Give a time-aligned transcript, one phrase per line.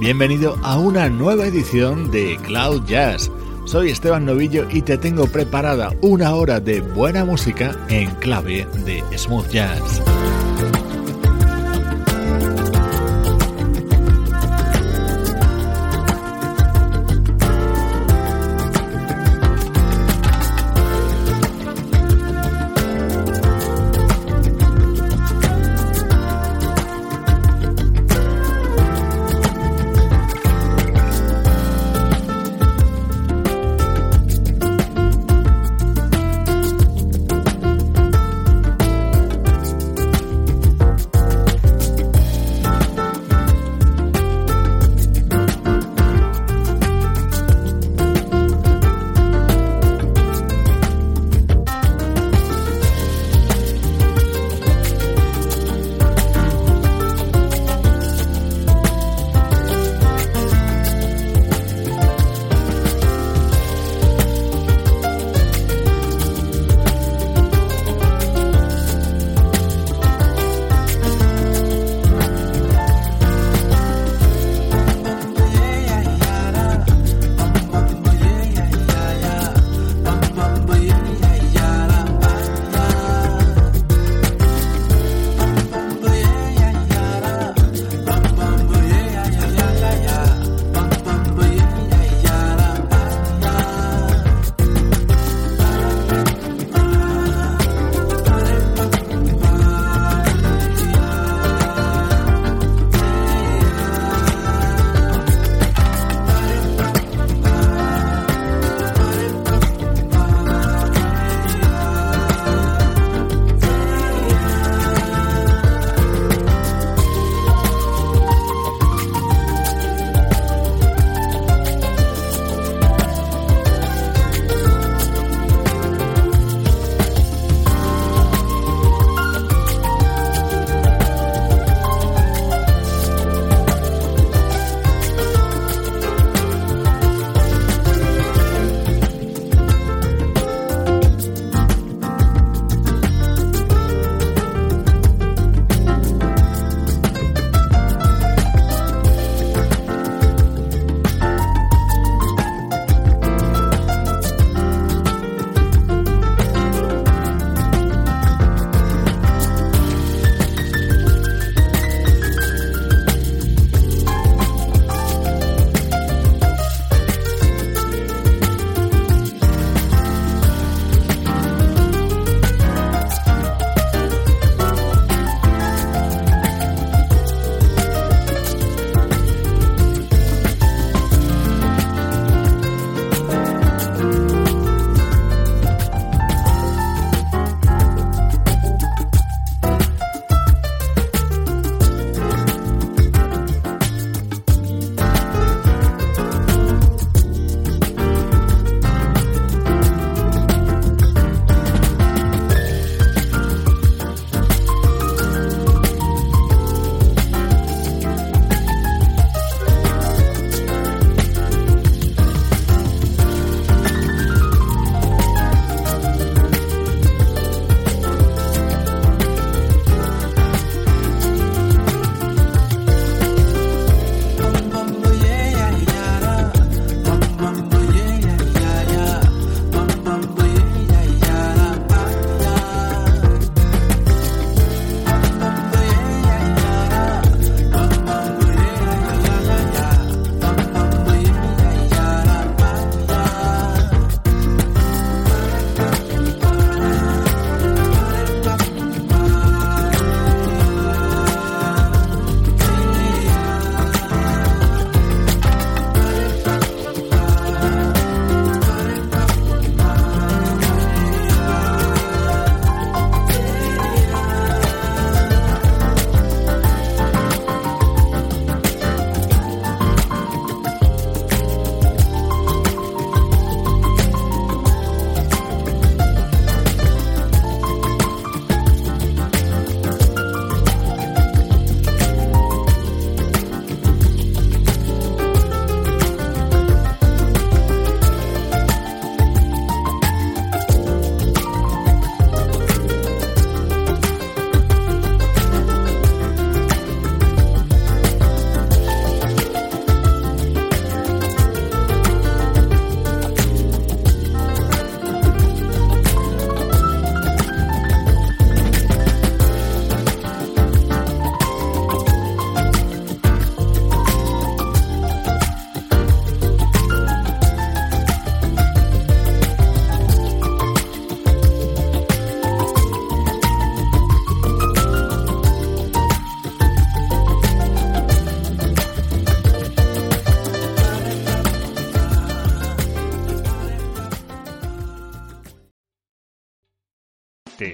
[0.00, 3.30] Bienvenido a una nueva edición de Cloud Jazz.
[3.66, 9.04] Soy Esteban Novillo y te tengo preparada una hora de buena música en clave de
[9.18, 10.00] smooth jazz.